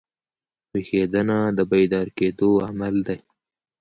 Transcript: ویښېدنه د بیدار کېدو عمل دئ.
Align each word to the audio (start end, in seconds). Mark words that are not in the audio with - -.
ویښېدنه 0.71 1.37
د 1.57 1.59
بیدار 1.71 2.07
کېدو 2.17 2.49
عمل 2.67 2.95
دئ. 3.07 3.19